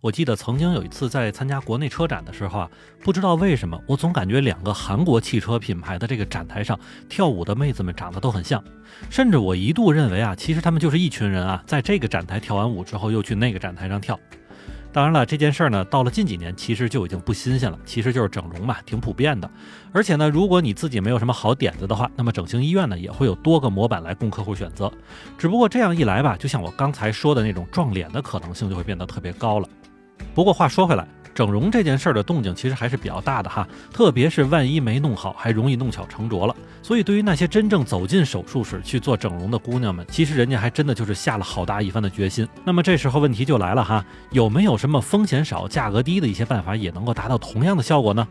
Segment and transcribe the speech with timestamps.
[0.00, 2.70] 我记得曾经有一次在参加国内车展的时候啊，
[3.04, 8.64] 不知道为什么，我总感觉两个韩国汽车品牌的这个展台上跳舞的妹子们长得都很像，
[9.10, 14.18] 甚至我一度认为啊，其实他们就是一群人啊，在这个展台跳完舞之后又去那个展台上跳。
[14.90, 19.48] 当然了，这件事儿呢，到了近几年其实就已经不新鲜了，其实就是整容嘛，挺普遍的。
[19.92, 24.90] 而且呢，如果你自己没有什么好点子的话，那么整形医院呢也会有多个模板来供客户选择。
[25.36, 29.68] 只不过这样一来吧，就像我刚才说的那种撞脸的可能性就会变得特别高了。
[30.34, 31.06] 不过话说回来。
[31.32, 36.54] 整容这件事儿的动静其实还是比较大的哈，特别是万一没弄好，还容易弄巧成拙了。
[36.82, 42.46] 所以对于那些真正走进手术室去做整容的姑娘们，其实人家还真的就是下了好大一番的决心。
[42.64, 48.26] 那么这时候问题就来了哈，有没有什么风险少、价格低的一些办法，也能够达到同样的效果呢？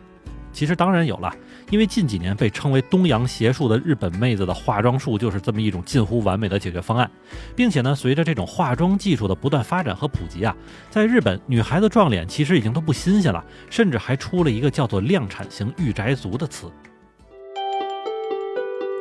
[0.52, 1.32] 其实当然有了，
[1.70, 7.10] 因为近几年被称为东洋邪术的日本妹子的化妆术就是这么一种近乎完美的解决方案，
[7.54, 10.54] 并且呢，随着这种化妆技术的不断发展和普及啊，
[10.90, 16.70] 在日本女孩子撞脸其实已经都不新鲜了，甚至还出了一个叫做量产型御宅族的词。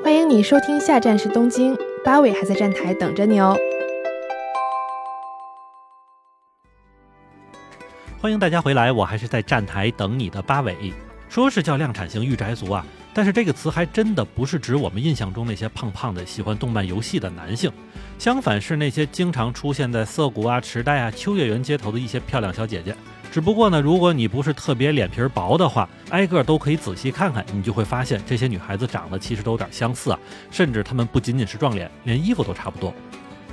[0.03, 3.57] 欢迎你收听，下站是东京，八尾还在站台等着你哦。
[8.21, 10.93] 欢迎大家回来，我还是在站台等你的八尾。
[11.29, 17.71] 说是叫量产型御宅族啊，但是这个词还真的不是指我们印象中那些胖胖的喜欢动漫游戏的男性，
[18.17, 22.95] 相反是那些经常出现在涩谷啊、池袋啊、秋叶原街头的一些漂亮小姐姐。
[23.31, 32.91] 只不过呢，如果你不是特别脸皮薄的话，挨个都可以仔细看看，你就会发现这些女孩子长得其实都有点相似啊，甚至她们不仅仅是撞脸，连衣服都差不多。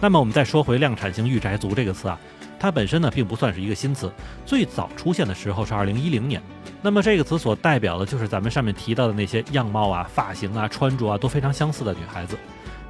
[0.01, 2.19] 那么我们再说回量产型御宅族这个词啊。
[2.67, 4.11] 它本身呢，并不算是一个新词，
[4.45, 6.43] 最早出现的时候是二零一零年。
[6.83, 12.37] 那么这个词所代表的就是咱们上面提到的那些样貌啊、发型啊、穿着啊都非常相似的女孩子。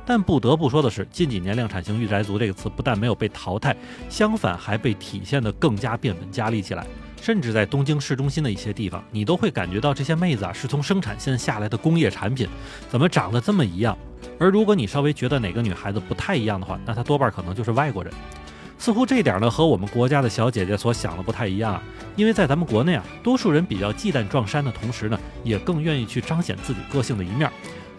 [0.06, 3.76] 但不得不说的是，近几年“量产型御宅族”这个词不但没有被淘汰，
[4.08, 6.86] 相反还被体现得更加变本加厉起来。
[7.20, 12.48] 甚至在东京市中心的一些地方，你都会感觉到这些妹子啊是从生产线下来的工业产品，
[12.88, 13.98] 怎么长得这么一样？
[14.38, 18.12] 而如果你稍微觉得哪个女孩子不太一样的话，那她多半可能就是外国人。
[18.78, 21.82] 似乎这点呢和我们国家的小姐姐所想的不太一样啊，
[22.14, 27.50] 因为在咱们国内啊，多数人比较忌惮撞衫的同时呢，也更愿意去彰显自己个性的一面。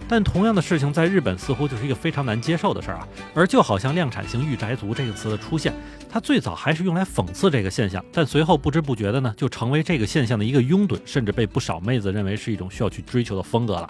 [0.08, 3.08] 但同样的事情在日本似乎就是一个非常难接受的事儿啊。
[3.34, 5.74] 而就好像“量产型御宅族”这个词的出现，
[6.10, 13.90] 它最早还是用来讽刺这个现象，但随后不知不觉的呢，就成为这个现象的一个拥趸，甚至被不少妹子认为是一种需要去追求的风格了。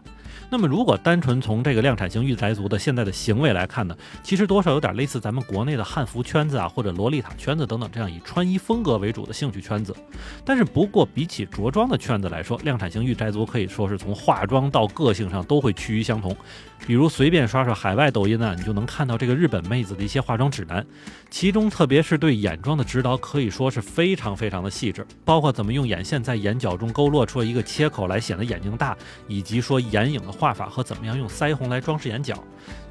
[0.50, 9.94] 那么，如果单纯从这个量产型御宅族的现在的行为来看呢，其实多少有点类似咱们国内的汉服圈子啊，或者洛丽塔圈子等等这样以穿衣风格为主的兴趣圈子。
[10.45, 16.35] 但是，不过比起着装的圈子来说，量产型御宅族可以说是从化妆到个性上都会趋于相同。
[16.85, 20.85] 比如随便刷刷海外抖音呢，你就能看到这个日本妹子的一些化妆指南，
[21.29, 28.96] 其中特别是对眼妆的指导可以说是非常非常的细致，包括怎么用眼线在眼角中勾勒出一个切口来显得眼睛大，
[29.28, 32.41] 以及说眼影的画法和怎么样用腮红来装饰眼角。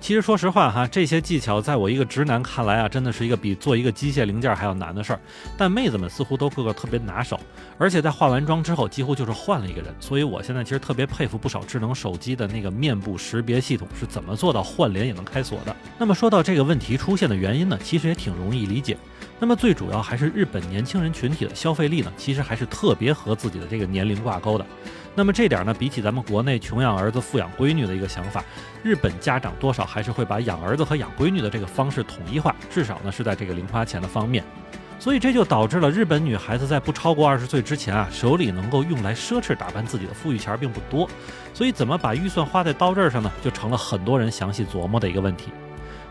[0.00, 5.20] 其实说实话哈，这些技巧在我一个直男看来啊，真的是一个比做一个机械零件还要难的事儿。
[5.56, 7.38] 但妹子们似乎都个个特别拿手，
[7.78, 9.94] 而且在化完妆之后几乎就是换了一个人。
[10.00, 15.76] 所以我现在其实特别佩服不少智能手机的那个面部识别系统是怎么做到换脸也能开锁的。
[15.98, 18.96] 那么说到这个问题出现的原因呢，其实也挺容易理解。
[19.38, 24.64] 那么最主要还是日本年轻人群体的消费力呢，其实还是特别和自己的这个年龄挂钩的。
[25.14, 28.42] 那么这点呢，比起咱们国内穷养儿子富养闺女的一个想法，
[28.82, 34.42] 日本家长多少还是会把养儿子和养闺女的这个方式统一化，至少呢是在这个零花钱的方面。
[34.98, 41.08] 所以这就导致了日本女孩子在不超过二十岁之前啊，手里能够用来奢侈打扮自己的富裕钱并不多。
[41.54, 45.50] 所以怎么把预算花在刀刃上呢，就成了很多人详细琢磨的一个问题。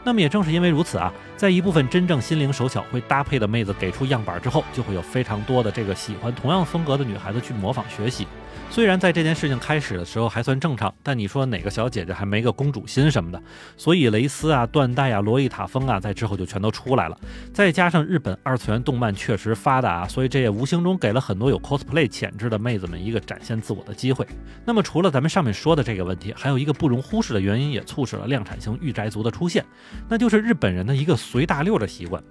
[0.03, 8.27] 那么也正是因为如此啊，在一部分真正心灵手巧、会搭配的妹子给出样板之后，就会有非常多的这个喜欢同样风格的女孩子去模仿学习。
[8.69, 13.41] 虽然在这件事情开始的时候还算正常，但你说哪个小姐姐还没个公主心什么的？
[13.77, 17.17] 所以蕾丝啊、缎带啊、洛丽塔风啊，在之后就全都出来了。
[17.53, 24.27] 再加上日本二次元动漫确实发达，所以这也无形中给了很多有 cosplay 潜质的妹子们一个展现自我的机会。
[24.65, 29.63] 那么除了咱们上面说的这个问题，还有一个不容忽视的原因，也促使了量产型御宅族的出现，
[30.09, 32.21] 那就是日本人的一个随大溜的习惯。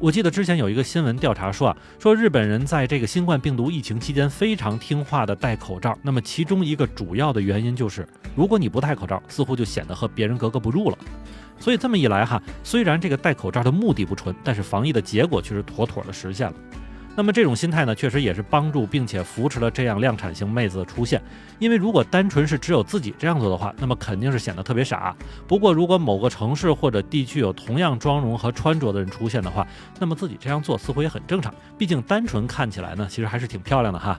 [0.00, 5.98] 我记得之前有一个新闻调查说啊，说日本人在这个新冠病毒疫情期间非常听话的戴口罩。
[6.02, 8.06] 那么其中一个主要的原因就是，
[8.36, 10.98] 如果你不戴口罩，似乎就显得和别人格格不入了。
[11.58, 16.54] 所以这么一来哈，虽然这个戴口罩的目的不纯，但是防疫的结果却是妥妥的实现了。
[17.18, 21.20] 那么这种心态呢，确实也是帮助并且扶持了这样量产型妹子的出现。
[21.58, 25.16] 因为如果单纯是只有自己这样做的话，那么肯定是显得特别傻。
[25.48, 29.66] 不过如果某个城市或者地区有同样妆容和穿着的人出现的话，
[29.98, 31.52] 那么自己这样做似乎也很正常。
[31.76, 34.16] 毕竟单纯看起来呢，其实还是挺漂亮的哈。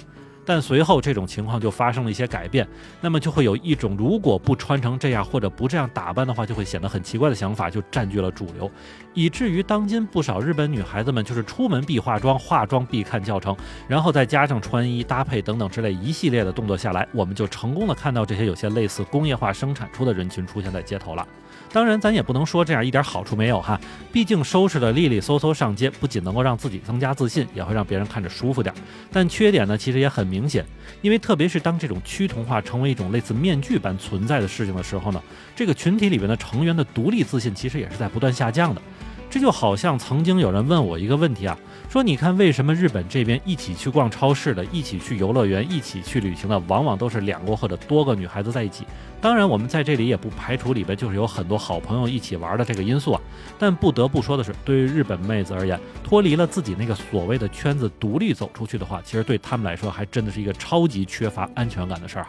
[0.50, 2.68] 但随后这种情况就发生了一些改变，
[3.02, 8.72] 那么就会有一种如果不穿成这样或者不这样打扮的话，就会显得很奇怪的想法就占据了主流，
[9.14, 13.56] 以至于当今不少日本女孩子们就是出门必化妆，化妆必看教程，
[13.88, 21.28] 然后再加上穿衣搭配等等之类一系列的动作下来，我们就成功的看到这些有些类似工业化生产出的人群出现在街头了。
[21.72, 23.80] 当然，咱也不能说这样一点好处没有哈。
[24.12, 28.74] 毕竟收拾得利利索索上街，不仅能够让自己增加自信，也会让别人看着舒服点。
[29.12, 30.66] 但缺点呢，其实也很明显。
[31.02, 35.22] 因为特别是当这种趋同化成为一种类似面具般存在的事情的时候呢，
[35.56, 38.82] 这个群体里边的成员的独立自信其实也是在不断下降的。
[39.30, 41.56] 这就好像曾经有人问我一个问题啊，
[41.88, 48.86] 说你看为什么日本这边一起去逛超市的，一起去游乐园，一起去旅行的，往往都是两个或者多个女孩子在一起？
[49.22, 53.22] 当然，我们在这里也不排除里边就是有很多好朋友一起玩的这个因素啊。
[53.60, 62.26] 但不得不说的是，对于日本妹子而言，脱离了自己那个所谓的圈子，独立走出去的话，其实对他们来说还真的是一个超级缺乏安全感的事儿。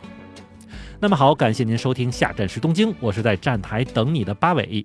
[0.99, 4.85] 那么好，感谢您收听下站是东京，我是在站台等你的八尾。